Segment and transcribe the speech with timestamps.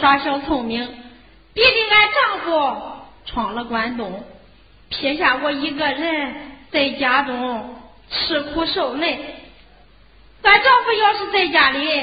[0.00, 0.86] 耍小聪明，
[1.52, 2.82] 逼得俺丈夫
[3.26, 4.22] 闯了关东，
[4.88, 6.34] 撇下我一个人
[6.70, 7.76] 在家中
[8.10, 9.18] 吃苦受累。
[10.42, 12.02] 俺丈夫要是在家里，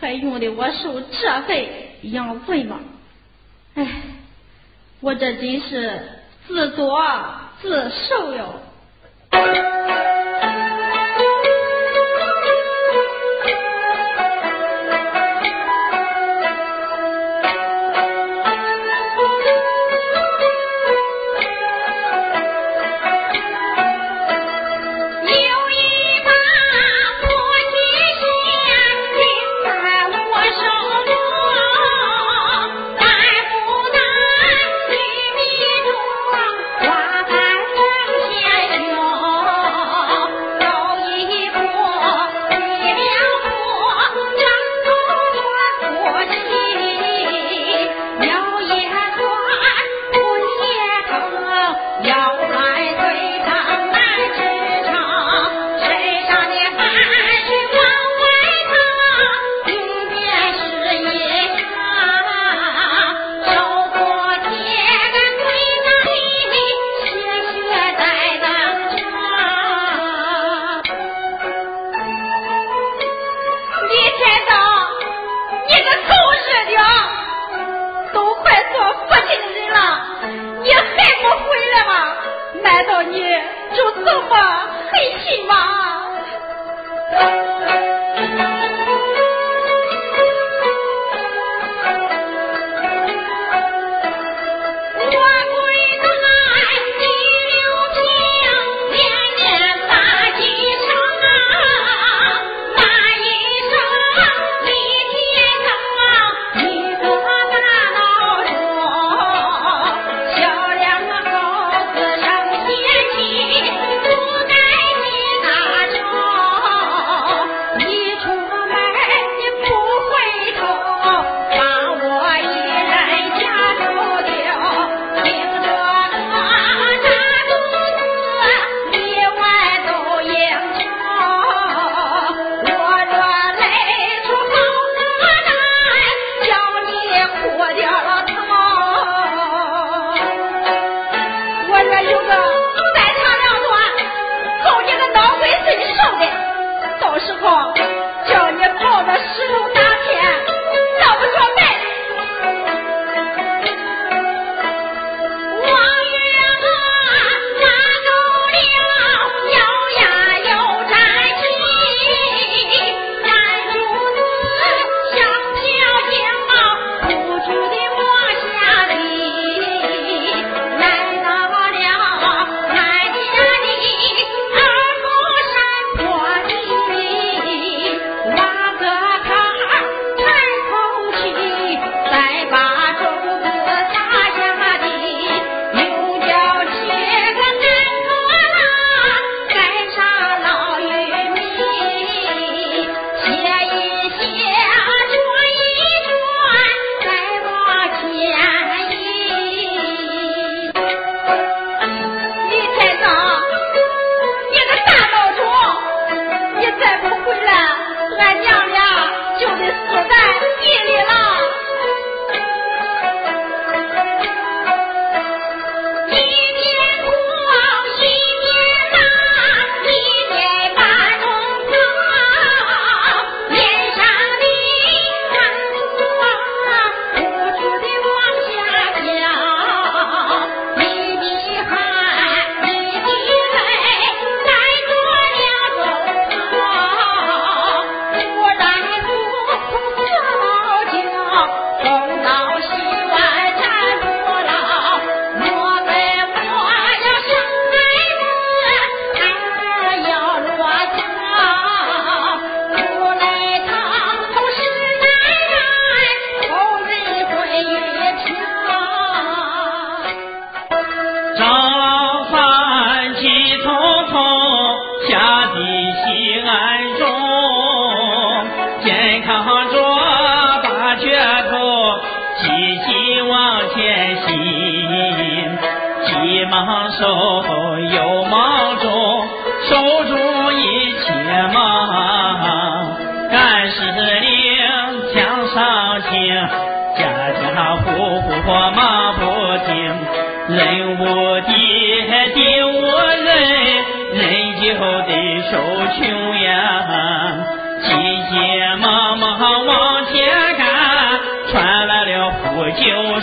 [0.00, 1.64] 还用得我受这份
[2.02, 2.80] 养罪吗？
[3.74, 3.86] 哎，
[5.00, 6.00] 我这真是
[6.46, 6.98] 自作
[7.60, 8.60] 自受哟。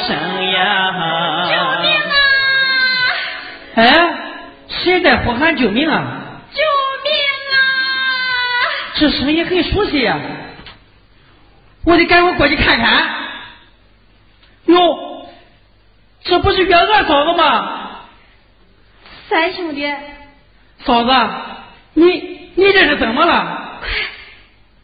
[0.03, 1.49] 声呀！
[1.49, 2.15] 救命啊！
[3.75, 3.83] 哎，
[4.67, 6.03] 谁在呼喊救命啊？
[6.51, 6.61] 救
[7.03, 7.11] 命
[7.57, 7.59] 啊！
[8.95, 10.19] 这声音很熟悉呀，
[11.85, 13.23] 我得赶快过去看看。
[14.65, 15.27] 哟，
[16.23, 17.99] 这不是月娥嫂子吗？
[19.29, 19.91] 三兄弟，
[20.85, 21.11] 嫂子，
[21.93, 23.81] 你你这是怎么了？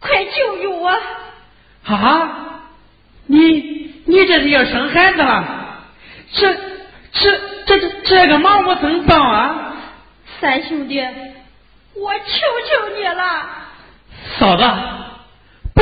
[0.01, 0.89] 快快救救我！
[1.85, 2.61] 啊，
[3.27, 5.45] 你你这是要生孩子了？
[6.31, 6.53] 这
[7.11, 9.73] 这这这这个忙我怎么帮啊？
[10.39, 11.01] 三兄弟，
[11.95, 13.23] 我求求你了！
[14.37, 14.63] 嫂子，
[15.73, 15.81] 不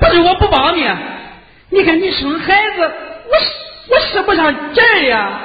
[0.00, 0.88] 不是我不帮你，
[1.70, 3.46] 你看你生孩子，我使
[3.90, 5.40] 我使不上劲儿呀。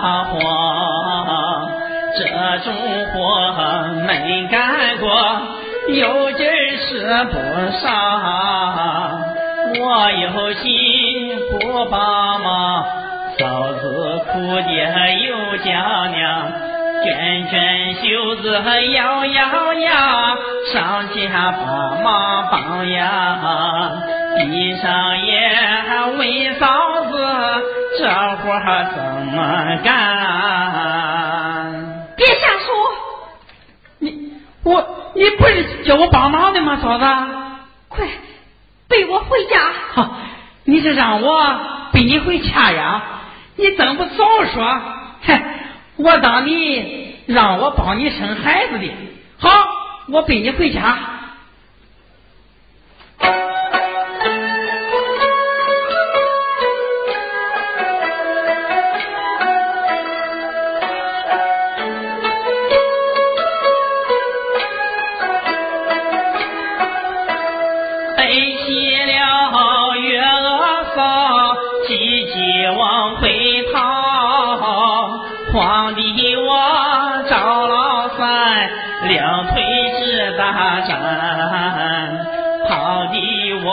[0.00, 0.36] 发慌。
[2.18, 2.20] 这
[2.64, 2.72] 种
[3.12, 3.14] 活
[4.06, 5.06] 没干过，
[5.88, 6.84] 有劲儿使
[7.26, 7.34] 不
[7.78, 7.86] 上，
[9.78, 10.24] 我有
[10.54, 10.64] 心
[11.60, 12.84] 不帮忙，
[13.38, 13.84] 嫂子
[14.32, 14.74] 哭爹
[15.26, 15.28] 又
[15.58, 15.66] 叫
[16.06, 16.16] 娘。
[17.04, 18.02] 卷卷袖
[18.36, 18.44] 子
[18.94, 19.90] 摇摇呀，
[20.72, 22.08] 上前帮忙
[22.50, 23.02] 帮呀，
[24.38, 26.66] 闭上眼问嫂
[27.10, 27.15] 子，
[27.98, 28.60] 这活
[28.94, 29.36] 怎么
[29.82, 29.92] 干？
[32.16, 32.66] 别瞎说！
[33.98, 34.32] 你
[34.64, 37.04] 我你不是叫我帮忙的吗，嫂子？
[37.88, 38.06] 快
[38.88, 39.72] 背我回家！
[39.94, 40.10] 哈，
[40.64, 41.60] 你是让我
[41.92, 43.02] 背你回家呀？
[43.56, 44.80] 你怎么不早说？
[45.22, 45.40] 嘿，
[45.96, 48.92] 我当你让我帮你生孩子的。
[49.38, 49.50] 好，
[50.08, 50.98] 我背你回家。
[72.70, 73.78] 往回逃，
[75.52, 78.70] 慌的我赵老三
[79.08, 79.62] 两腿
[80.00, 82.26] 直打颤，
[82.68, 83.14] 跑的
[83.64, 83.68] 我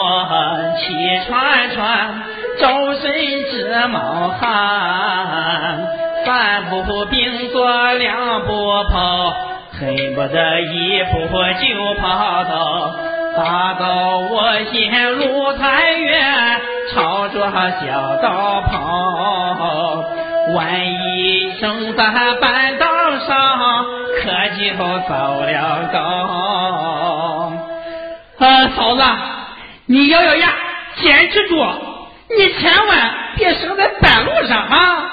[0.78, 0.82] 气
[1.26, 2.22] 喘喘，
[2.58, 3.12] 周身
[3.50, 5.86] 直冒汗，
[6.24, 9.34] 三步并作两步跑，
[9.78, 11.12] 恨不得一步
[11.60, 11.64] 就
[12.00, 12.54] 跑到。
[13.36, 13.84] 大道
[14.30, 16.60] 我先路太远，
[16.94, 20.04] 朝着小道跑。
[20.54, 22.04] 万一生在
[22.40, 22.86] 半道
[23.26, 23.84] 上，
[24.22, 24.76] 可就
[25.08, 27.52] 走了道。
[28.38, 29.02] 呃，嫂子，
[29.86, 30.52] 你咬咬牙，
[30.96, 31.56] 坚持住，
[32.36, 35.10] 你千万别生在半路上啊！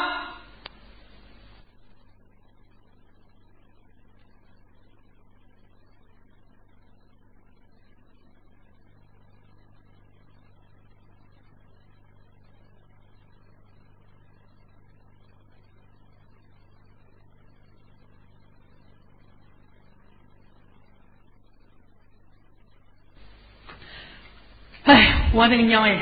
[24.84, 25.98] 哎，我的个娘哎，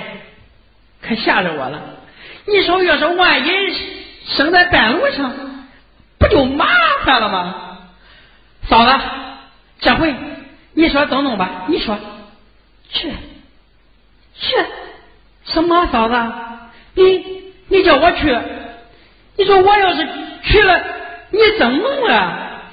[1.01, 1.81] 可吓着我了！
[2.45, 3.51] 你说要是万一
[4.25, 5.31] 生在半路上，
[6.17, 6.67] 不就麻
[7.03, 7.77] 烦了吗？
[8.67, 9.03] 嫂子，
[9.79, 10.15] 这回
[10.74, 11.65] 你说怎么弄吧？
[11.67, 11.98] 你说，
[12.89, 13.12] 去
[14.36, 14.55] 去，
[15.45, 16.15] 什么嫂子？
[16.95, 18.38] 你你叫我去？
[19.38, 20.07] 你说我要是
[20.43, 20.83] 去了，
[21.29, 22.63] 你怎么弄啊？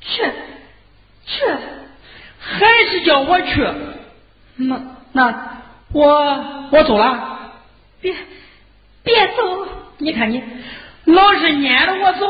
[0.00, 0.22] 去
[1.26, 1.44] 去，
[2.40, 3.66] 还是叫我去？
[4.56, 4.80] 那
[5.12, 5.59] 那
[5.92, 7.38] 我我走了。
[8.00, 8.14] 别
[9.02, 9.66] 别走！
[9.98, 10.42] 你看你
[11.04, 12.26] 老是撵着我走，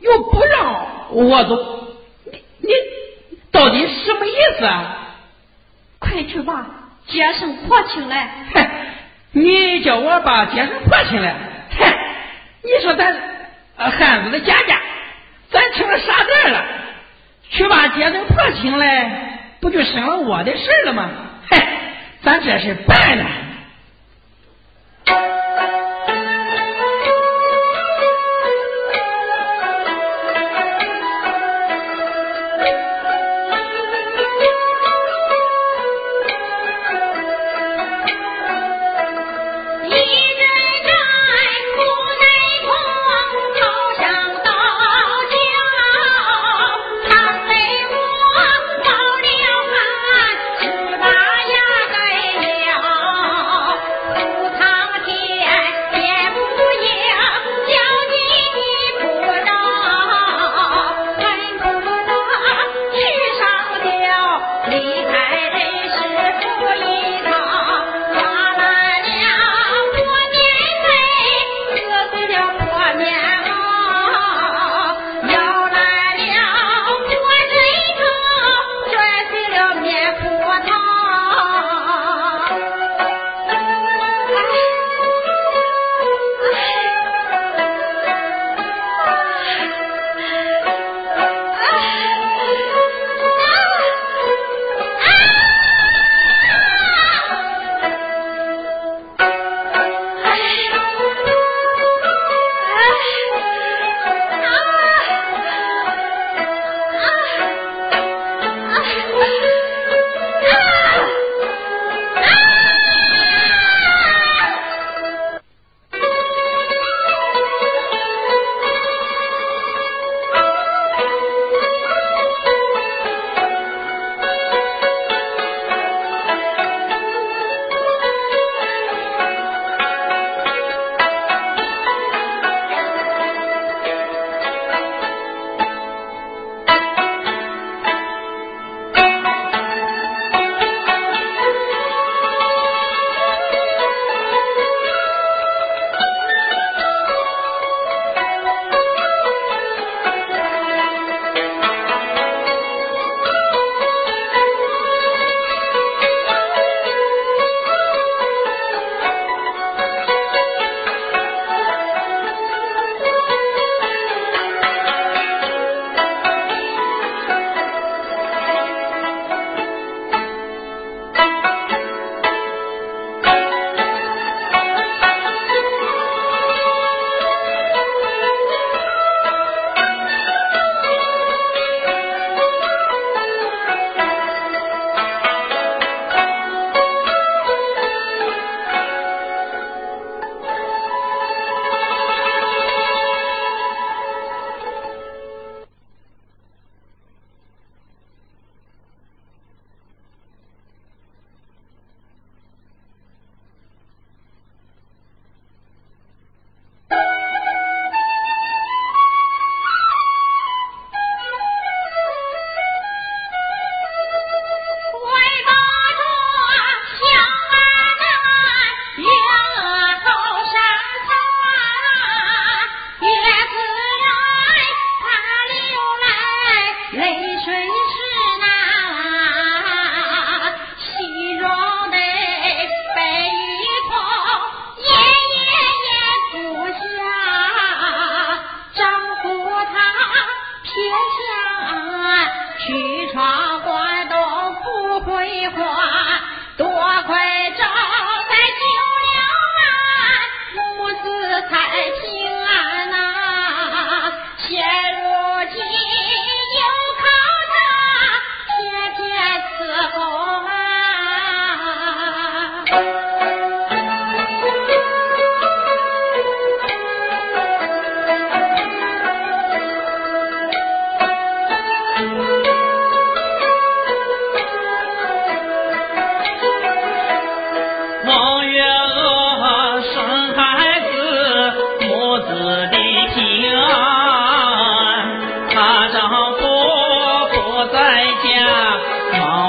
[0.00, 1.88] 又不让我走，
[2.32, 2.72] 你你
[3.52, 4.96] 到底什么意思啊？
[5.98, 6.66] 快去吧，
[7.06, 8.30] 接生婆请来。
[8.54, 8.66] 哼，
[9.32, 11.34] 你叫我把接生婆请来，
[11.78, 11.94] 哼，
[12.62, 13.14] 你说咱
[13.76, 14.80] 呃汉子的家家，
[15.50, 16.64] 咱成了啥人了？
[17.50, 21.10] 去把接生婆请来，不就省了我的事了吗？
[22.24, 23.43] 咱这是办了。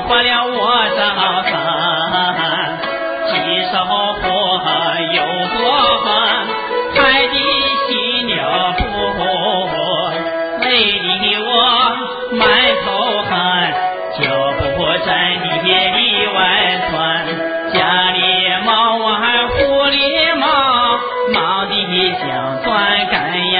[0.07, 0.53] 活了我
[0.95, 0.97] 这
[2.37, 2.39] 份，
[3.27, 3.33] 既
[3.71, 3.73] 受
[4.21, 4.23] 苦
[5.13, 5.17] 又
[5.57, 5.57] 多
[6.03, 6.05] 烦，
[6.95, 7.35] 害得
[7.87, 7.89] 心
[8.37, 8.39] 了
[8.77, 9.73] 不，
[10.61, 10.65] 累
[11.19, 11.49] 的我
[12.33, 12.39] 满
[12.85, 12.87] 头
[13.23, 13.33] 汗，
[14.19, 14.21] 脚
[14.59, 14.63] 步
[15.05, 15.09] 站
[15.41, 15.97] 的里
[16.27, 16.37] 外
[16.89, 16.93] 窜，
[17.73, 17.75] 家
[18.11, 18.19] 里
[18.63, 18.69] 忙
[18.99, 19.09] 完
[19.49, 19.97] 户里
[20.39, 20.45] 忙，
[21.33, 21.73] 忙得
[22.19, 22.23] 像
[22.63, 22.63] 钻
[23.07, 23.13] 干
[23.53, 23.59] 呀，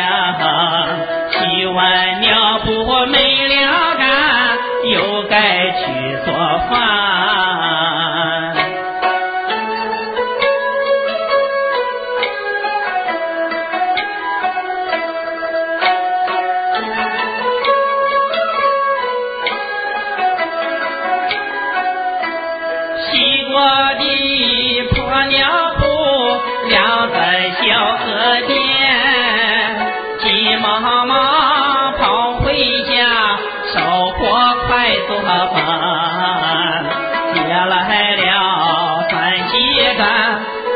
[1.32, 2.70] 洗完尿布
[3.08, 3.56] 没了
[3.98, 4.04] 干，
[4.94, 6.05] 又该去
[6.60, 7.85] 做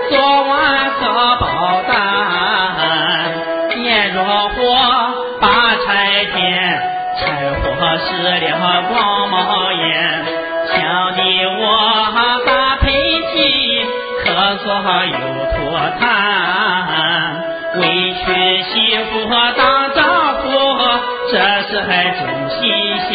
[0.10, 1.04] 做完荷
[1.39, 1.44] 包
[1.88, 1.94] 蛋，
[3.70, 4.56] 点着火
[5.39, 5.46] 把
[5.86, 6.38] 柴添，
[7.18, 7.22] 柴
[7.62, 7.66] 火
[7.98, 10.25] 失了光冒烟，
[10.68, 10.74] 呛
[11.16, 11.20] 得
[11.60, 11.62] 我
[12.46, 13.36] 打喷嚏，
[14.24, 14.25] 咳
[14.58, 14.68] 嗽
[15.06, 15.13] 又
[15.56, 15.58] 吐
[16.00, 16.01] 痰。
[17.75, 17.84] 委
[18.25, 18.25] 屈
[18.63, 19.98] 媳妇当丈
[20.42, 20.44] 夫，
[21.32, 22.60] 这事还真新
[22.98, 23.10] 鲜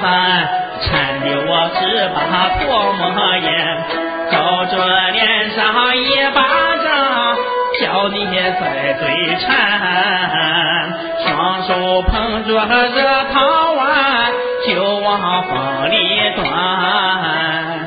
[0.00, 0.48] 饭，
[0.80, 1.80] 馋的我直
[2.14, 2.16] 把
[2.58, 2.62] 唾
[2.96, 3.46] 沫咽。
[4.30, 4.74] 照着
[5.10, 6.00] 脸上一
[6.34, 6.42] 巴
[6.84, 6.86] 掌，
[7.80, 8.16] 叫你
[8.60, 9.02] 在嘴
[9.36, 9.48] 馋，
[11.24, 12.48] 双手捧着
[12.88, 13.86] 热汤碗，
[14.66, 15.08] 就往
[15.48, 15.96] 房里
[16.36, 17.77] 端。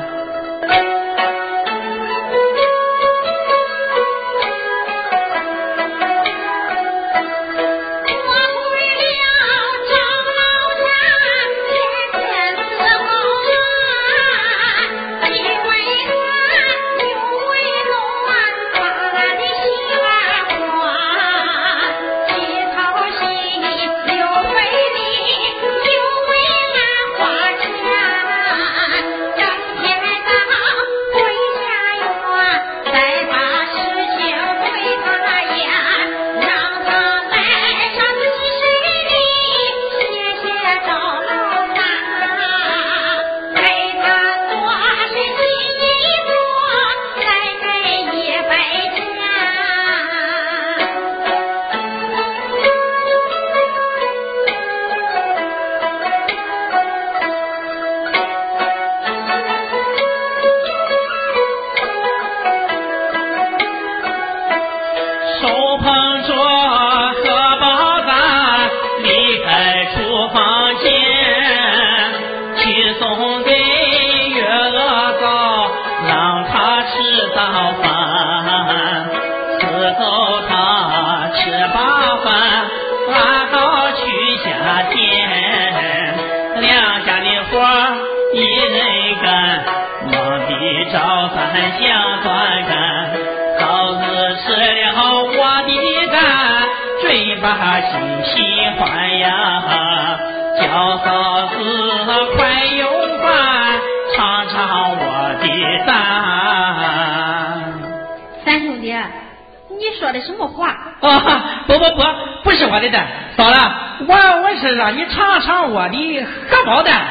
[110.12, 110.68] 说的什么话？
[111.00, 112.02] 啊，不不不，
[112.44, 113.58] 不是我的蛋，嫂子，
[114.06, 117.02] 我我是让你尝尝我的荷包蛋。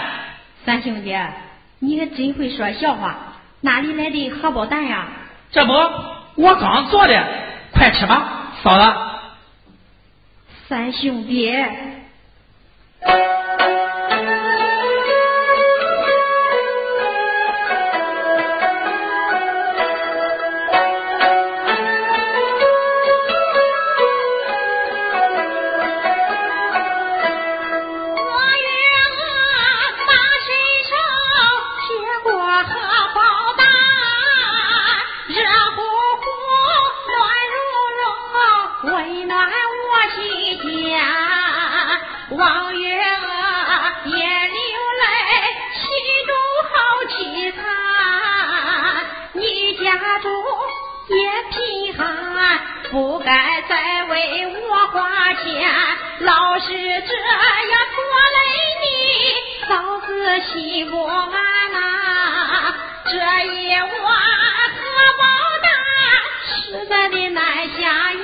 [0.65, 1.17] 三兄弟，
[1.79, 3.15] 你可真会说笑话，
[3.61, 5.07] 哪里来的荷包蛋呀？
[5.51, 5.73] 这不，
[6.35, 7.23] 我刚做的，
[7.73, 8.93] 快吃吧，嫂子。
[10.69, 11.51] 三兄弟，
[56.63, 57.97] 是这样拖
[58.35, 58.39] 累
[58.81, 58.85] 你，
[59.67, 59.71] 嫂
[60.05, 60.09] 子
[60.41, 60.51] 心
[60.91, 61.11] 不安
[61.71, 61.75] 呐。
[63.05, 63.13] 这
[63.45, 63.81] 一碗
[64.77, 64.79] 荷
[65.17, 65.23] 包
[65.63, 65.65] 蛋，
[66.45, 67.79] 实在的难下
[68.13, 68.21] 咽。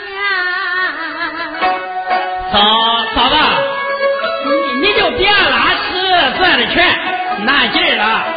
[2.52, 2.56] 嫂
[3.16, 3.36] 嫂子，
[4.46, 5.86] 你你就别拉屎
[6.38, 6.76] 转着圈，
[7.46, 8.37] 难劲了。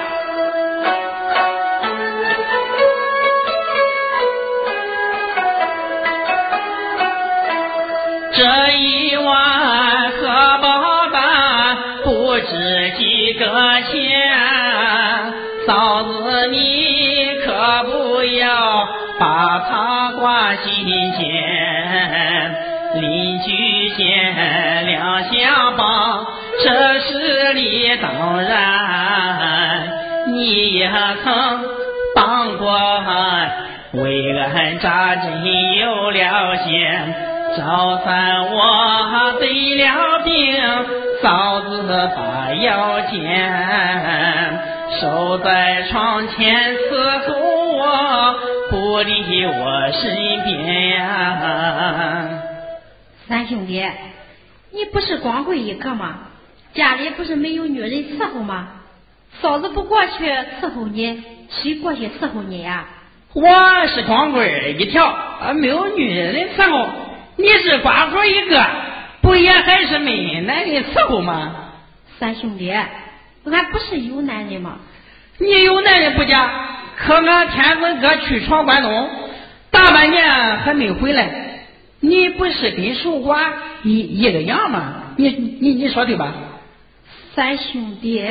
[13.31, 13.47] 值几个
[13.83, 14.01] 钱，
[15.67, 18.89] 嫂子你可不要
[19.19, 21.21] 把它挂心间。
[23.01, 26.27] 邻居间两相帮，
[26.65, 29.89] 这是理当然。
[30.33, 30.91] 你也
[31.23, 31.61] 曾
[32.15, 33.53] 帮过俺，
[33.93, 35.45] 为俺扎针
[35.79, 37.15] 有了险。
[37.57, 40.57] 早三我得了病，
[41.23, 44.59] 嫂子把腰间，
[45.01, 47.35] 守在床前伺候
[47.77, 48.35] 我，
[48.71, 52.29] 不离我身边呀。
[53.29, 53.85] 三兄弟，
[54.73, 56.21] 你不是光棍一个吗？
[56.73, 58.69] 家里不是没有女人伺候吗？
[59.43, 60.27] 嫂子不过去
[60.63, 62.87] 伺候你，谁过去伺候你呀？
[63.35, 65.15] 我是光棍一条，
[65.55, 66.89] 没有女人伺候。
[67.37, 68.65] 你是寡妇一个，
[69.23, 71.73] 不也还是没男人伺候吗？
[72.19, 74.79] 三兄弟，俺不是有男人吗？
[75.39, 76.51] 你有男人不假，
[76.97, 79.11] 可俺天子哥去闯关东，
[79.71, 80.25] 大半年
[80.59, 81.67] 还没回来。
[82.01, 83.53] 你不是跟守寡
[83.83, 85.15] 一一个样吗？
[85.17, 86.35] 你你你说对吧？
[87.35, 88.27] 三兄弟。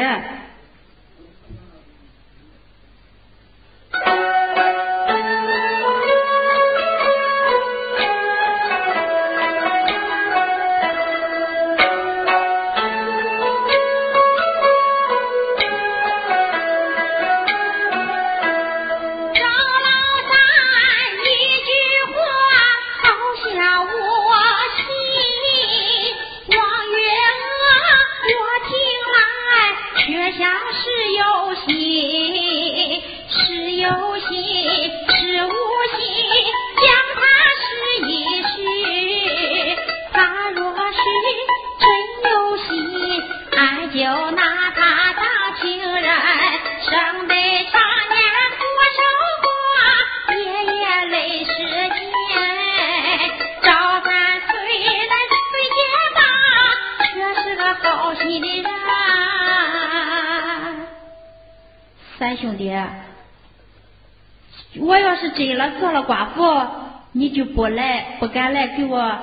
[66.09, 66.67] 寡妇，
[67.11, 69.15] 你就不来不敢来给我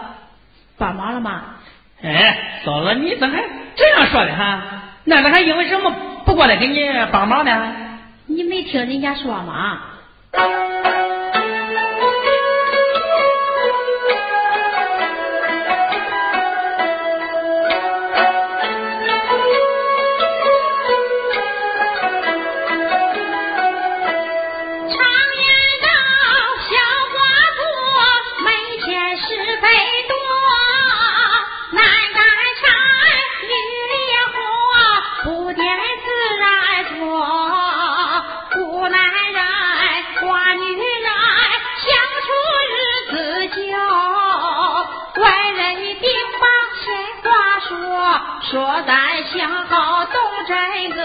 [0.79, 1.43] 帮忙了吗？
[2.03, 3.43] 哎，嫂子，你怎么还
[3.75, 4.63] 这样说的哈？
[5.05, 5.91] 那咱还因为什么
[6.25, 6.79] 不过来给你
[7.11, 7.75] 帮忙呢？
[8.27, 9.81] 你没听人家说吗？
[49.35, 50.15] 想好动
[50.47, 51.03] 真格，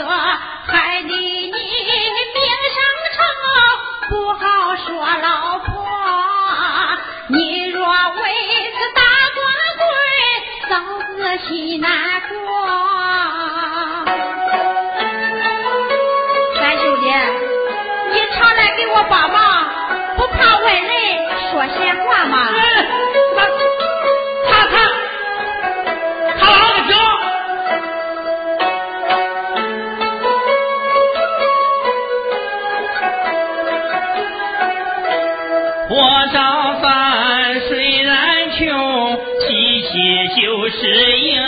[40.72, 41.42] 是赢，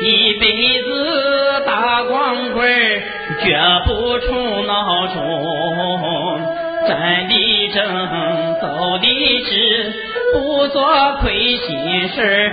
[0.00, 2.64] 一辈子打光棍
[3.42, 4.32] 绝不出
[4.64, 6.40] 孬种。
[6.88, 7.34] 站的
[7.72, 7.80] 正，
[8.60, 9.06] 走的
[9.44, 9.92] 直，
[10.32, 10.84] 不做
[11.20, 12.50] 亏心事儿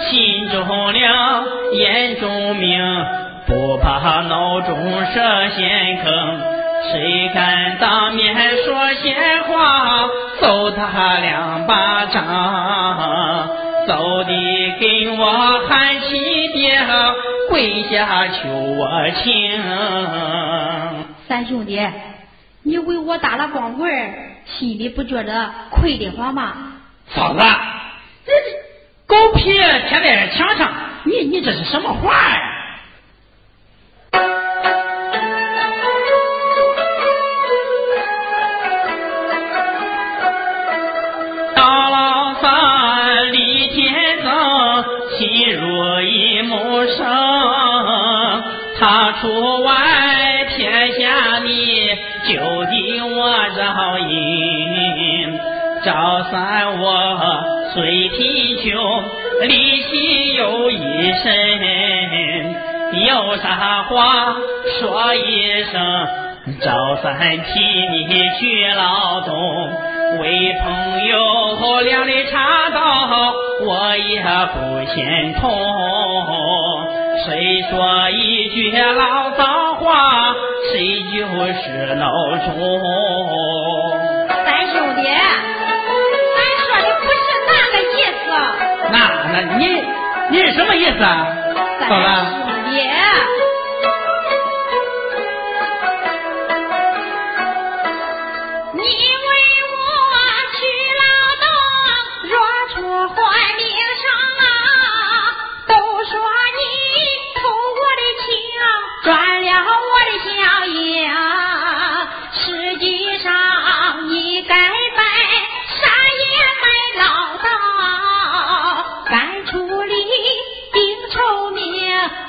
[0.00, 2.78] 心中亮，眼中明，
[3.46, 6.40] 不怕脑中设陷坑。
[6.92, 8.34] 谁敢当面
[8.64, 10.08] 说闲话，
[10.40, 12.26] 揍他两巴掌，
[13.86, 14.32] 揍的
[14.78, 16.18] 跟我喊起
[16.52, 16.80] 爹，
[17.48, 19.60] 跪下求我情。
[21.26, 21.80] 三兄弟，
[22.62, 23.90] 你为我打了光棍，
[24.44, 26.52] 心里不觉得亏得慌吗？
[27.08, 27.40] 嫂子，
[28.26, 28.32] 这
[29.06, 30.72] 狗屁贴在墙上，
[31.04, 32.38] 你你这是什么话呀？
[32.38, 32.59] 大
[45.50, 47.06] 如一木生，
[48.78, 49.72] 他出外
[50.56, 51.88] 天下你
[52.28, 55.38] 就地我照应。
[55.82, 59.04] 赵三我虽贫穷，
[59.48, 61.32] 利息有一身，
[63.06, 64.36] 有啥话
[64.78, 66.06] 说一声。
[66.60, 67.60] 赵三替
[67.90, 68.06] 你
[68.38, 69.72] 去劳动，
[70.18, 72.78] 为朋友两肋插刀，
[73.66, 75.48] 我也不嫌痛。
[77.24, 80.34] 谁说一句老脏话，
[80.72, 81.62] 谁就是
[81.96, 82.02] 孬
[82.44, 82.48] 种。
[84.44, 85.18] 三兄弟，俺
[86.58, 88.22] 说的不是那个意思。
[88.90, 88.94] 那
[89.32, 89.60] 那你
[90.30, 91.08] 你是什么意思啊，
[91.88, 92.30] 嫂三子？
[92.46, 92.70] 兄弟，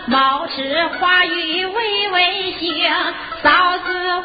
[0.07, 2.89] 名，冒失话语微微行。
[3.43, 4.23] 嫂子，我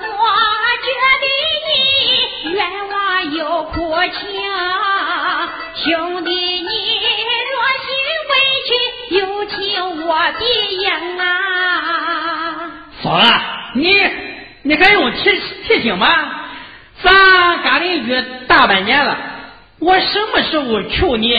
[0.83, 0.89] 觉
[1.23, 1.27] 得
[1.67, 2.95] 你冤枉
[3.35, 4.21] 又苦情，
[5.85, 6.65] 兄弟你
[7.53, 7.89] 若心
[8.31, 8.33] 委
[8.67, 8.69] 屈，
[9.17, 9.57] 有情
[10.07, 10.45] 我必
[10.77, 10.87] 应
[11.19, 11.25] 啊。
[13.03, 13.27] 嫂子，
[13.75, 13.85] 你
[14.63, 16.07] 你还用提提醒吗？
[17.03, 19.17] 咱干邻居大半年了，
[19.81, 21.39] 我什么时候求你，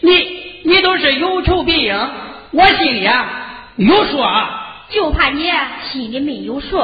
[0.00, 1.96] 你你都是有求必应，
[2.52, 3.45] 我心里啊
[3.76, 4.62] 有数啊。
[4.88, 5.50] 就怕你
[5.90, 6.78] 心里没有数。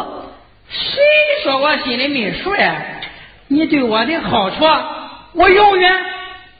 [0.68, 1.00] 谁
[1.44, 2.74] 说我心里没数呀？
[3.48, 4.64] 你对我的好处，
[5.34, 6.04] 我永远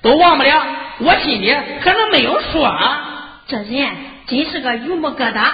[0.03, 0.67] 都忘不了，
[0.99, 3.41] 我心里可能没有数啊。
[3.49, 3.91] 这人
[4.27, 5.51] 真是个榆木疙瘩。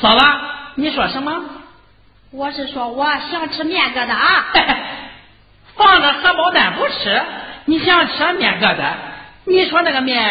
[0.00, 0.24] 嫂子，
[0.74, 1.42] 你说什么？
[2.32, 4.46] 我是说我想吃面疙瘩啊。
[5.76, 7.22] 放着荷包蛋不吃，
[7.64, 8.92] 你想吃面疙瘩？
[9.44, 10.22] 你说那个面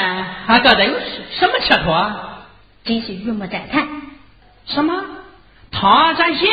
[0.45, 0.93] 俺疙瘩有
[1.39, 2.27] 什么吃头啊？
[2.83, 3.87] 真是榆木摘炭，
[4.65, 5.03] 什么
[5.71, 6.49] 汤蘸咸？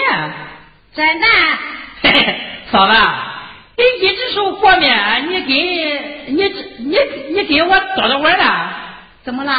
[0.95, 1.31] 沾蛋。
[2.03, 2.95] 嘿嘿， 嫂子，
[3.77, 6.43] 你一只手和面，你给你
[6.79, 6.99] 你
[7.35, 8.71] 你给我多少碗了？
[9.25, 9.53] 怎么了？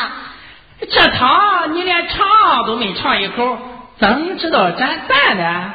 [0.89, 3.57] 这汤你连尝都没尝一口，
[3.97, 5.73] 怎知道咱蛋呢？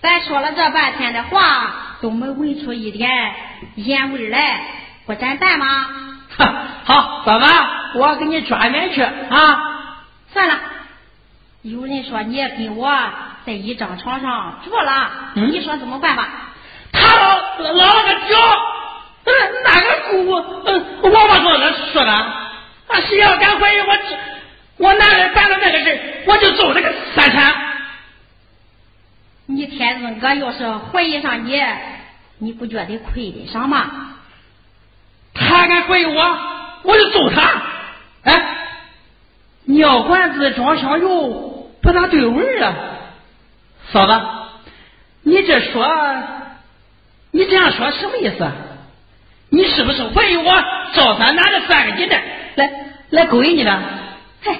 [0.00, 3.10] 咱说了这半天的话，都没闻出一点
[3.76, 4.60] 盐味来，
[5.06, 5.66] 不沾蛋吗？
[6.36, 7.46] 哈， 好，嫂子，
[7.96, 9.73] 我给你抓面去啊。
[10.34, 10.58] 算了，
[11.62, 12.92] 有人说你跟我
[13.46, 16.28] 在一张床上住了，嗯你说怎么办吧？
[16.92, 18.38] 他老老了个脚，
[19.24, 19.32] 呃，
[19.64, 23.96] 那个姑，呃，我把说那说的，啊，谁要敢怀疑我，
[24.78, 27.54] 我男人办了那个事，我就揍这个三产。
[29.46, 31.62] 你天尊哥要是怀疑上你，
[32.38, 34.16] 你不觉得亏得上吗？
[35.34, 36.38] 他敢怀疑我，
[36.82, 37.42] 我就揍他。
[38.22, 38.63] 哎，
[39.64, 42.74] 尿罐子装香油不大对味儿啊，
[43.92, 44.20] 嫂子，
[45.22, 45.86] 你这说，
[47.30, 48.46] 你这样说什么意思？
[49.50, 52.20] 你是不是怀疑我赵三拿着三个鸡蛋
[52.56, 52.70] 来
[53.10, 53.78] 来勾引你的？
[54.42, 54.56] 嘿，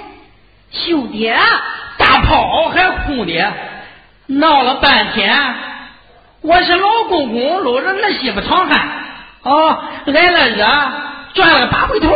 [0.70, 1.32] 兄弟，
[1.98, 3.52] 大炮还空的，
[4.26, 5.54] 闹了半天，
[6.42, 8.88] 我是老公公搂着儿媳妇淌汗，
[9.42, 10.64] 哦，挨了热，
[11.34, 12.10] 转了八回头，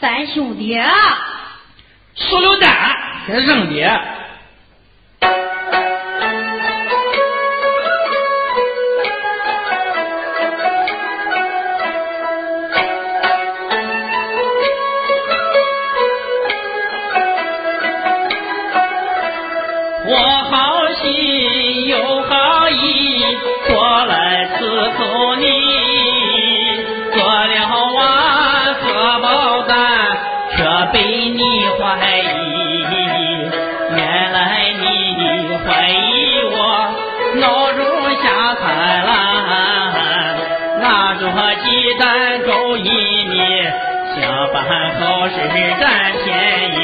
[0.00, 0.76] 三兄弟，
[2.20, 2.66] 塑料袋
[3.26, 4.00] 给扔的。
[20.06, 20.16] 我
[20.50, 23.24] 好心有好意，
[23.68, 25.46] 过来伺候你，
[27.12, 27.54] 做了
[27.94, 29.78] 碗荷包蛋，
[30.58, 30.86] 闹
[42.00, 42.88] 着鸡蛋粥一
[43.26, 43.36] 米，
[44.16, 44.22] 想
[44.54, 44.64] 办
[44.98, 45.34] 好事
[45.78, 46.28] 占便
[46.72, 46.74] 宜，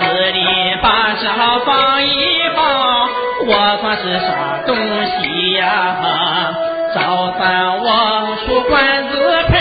[0.00, 0.44] 四里
[0.82, 1.24] 八乡
[1.64, 2.08] 放一
[2.56, 3.08] 放，
[3.46, 5.62] 我算是啥东西呀？
[6.92, 9.54] 早饭我数管子盆，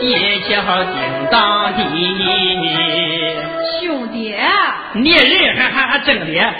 [0.00, 0.94] 一切好叮
[1.30, 1.78] 当的。
[3.80, 4.34] 兄弟，
[4.94, 6.54] 你人还还还真的，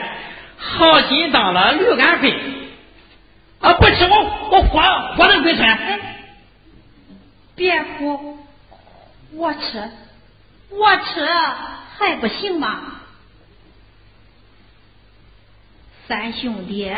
[0.59, 2.33] 好心当了驴肝肺
[3.61, 3.73] 啊！
[3.75, 4.17] 不吃我
[4.51, 4.81] 我活
[5.17, 5.69] 活能归村。
[7.55, 8.39] 别哭，
[9.33, 9.91] 我吃，
[10.71, 11.27] 我吃
[11.99, 13.01] 还不行吗？
[16.09, 16.93] 三兄弟。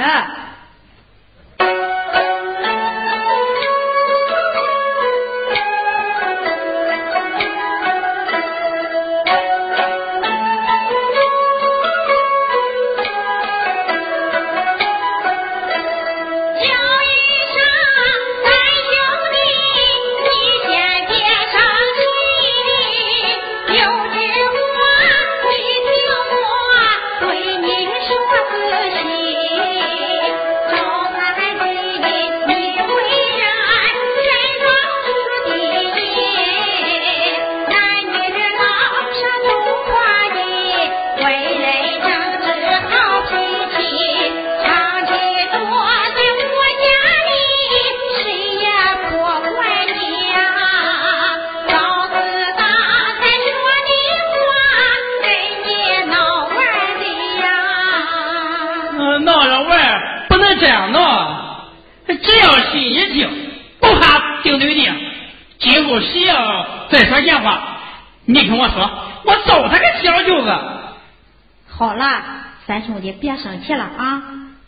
[73.05, 74.23] 三兄弟别生气了啊！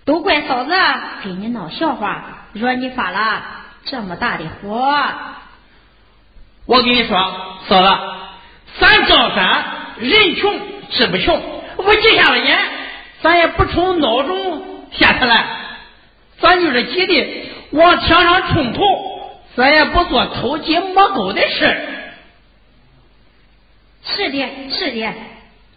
[0.04, 0.72] 都怪嫂子
[1.22, 3.42] 给你闹笑话，惹你发了
[3.86, 4.94] 这么大的火。
[6.66, 7.18] 我跟你说，
[7.68, 7.88] 嫂子，
[8.78, 9.64] 咱赵山
[9.98, 10.54] 人穷
[10.90, 11.40] 志不穷，
[11.78, 12.58] 我结下了眼，
[13.22, 15.44] 咱也不从孬种下去了，
[16.38, 18.82] 咱就是急的往墙上冲头，
[19.56, 21.88] 咱也不做偷鸡摸狗的事。
[24.04, 25.12] 是的，是的，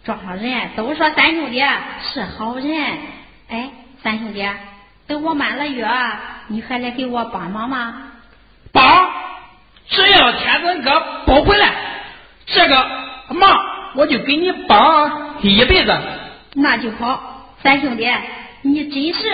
[0.04, 1.62] 庄上人都说三兄弟
[2.02, 2.98] 是好人。
[3.48, 3.70] 哎，
[4.02, 4.48] 三兄弟，
[5.06, 5.86] 等我满了月，
[6.48, 8.12] 你还来给我帮忙吗？
[8.72, 9.10] 帮，
[9.88, 11.72] 只要天尊哥不回来，
[12.46, 12.86] 这个
[13.30, 15.98] 忙我就给你帮一辈子。
[16.54, 18.08] 那就好，三兄弟，
[18.62, 19.30] 你真是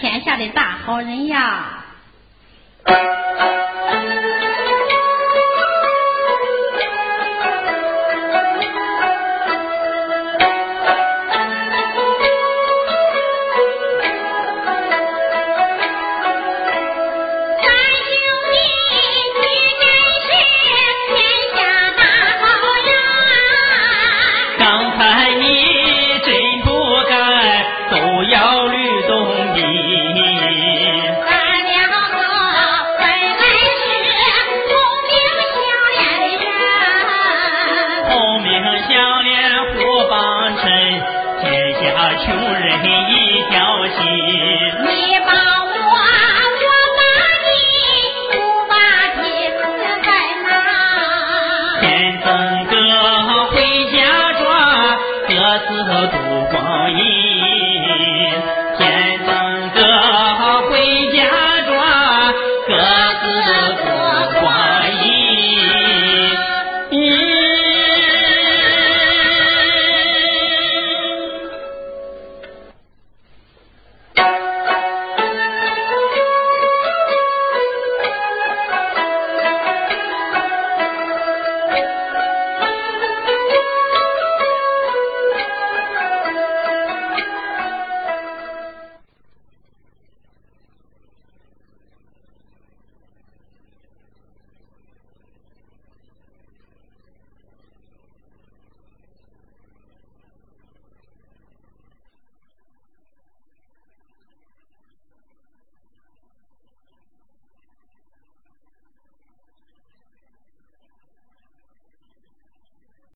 [0.00, 1.84] 天下的大好人呀！